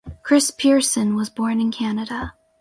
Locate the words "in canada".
1.61-2.33